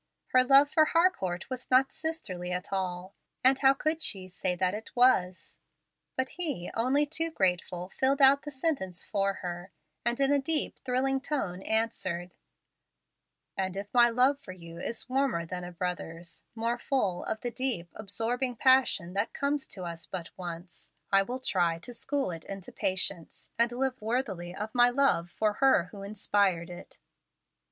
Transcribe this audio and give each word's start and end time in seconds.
Her 0.29 0.43
love 0.43 0.71
for 0.71 0.85
Harcourt 0.85 1.47
was 1.51 1.69
not 1.69 1.91
sisterly 1.93 2.51
at 2.51 2.73
all, 2.73 3.13
and 3.43 3.59
how 3.59 3.75
could 3.75 4.01
she 4.01 4.27
say 4.27 4.55
that 4.55 4.73
it 4.73 4.89
was? 4.95 5.59
But 6.17 6.31
he, 6.39 6.71
only 6.73 7.05
too 7.05 7.29
grateful, 7.29 7.89
filled 7.89 8.19
out 8.19 8.41
the 8.41 8.49
sentence 8.49 9.05
for 9.05 9.33
her, 9.45 9.69
and 10.03 10.19
in 10.19 10.31
a 10.33 10.41
deep, 10.41 10.79
thrilling 10.83 11.21
tone 11.21 11.61
answered, 11.61 12.33
"And 13.55 13.77
if 13.77 13.93
my 13.93 14.09
love 14.09 14.39
for 14.39 14.53
you 14.53 14.79
is 14.79 15.07
warmer 15.07 15.45
than 15.45 15.63
a 15.63 15.71
brother's, 15.71 16.41
more 16.55 16.79
full 16.79 17.23
of 17.25 17.41
the 17.41 17.51
deep, 17.51 17.91
absorbing 17.93 18.55
passion 18.55 19.13
that 19.13 19.33
comes 19.33 19.67
to 19.67 19.83
us 19.83 20.07
but 20.07 20.31
once, 20.35 20.93
I 21.11 21.21
will 21.21 21.39
try 21.39 21.77
to 21.77 21.93
school 21.93 22.31
it 22.31 22.45
into 22.45 22.71
patience, 22.71 23.51
and 23.59 23.71
live 23.71 24.01
worthily 24.01 24.55
of 24.55 24.73
my 24.73 24.89
love 24.89 25.29
for 25.29 25.53
her 25.61 25.89
who 25.91 26.01
inspired 26.01 26.71
it." 26.71 26.97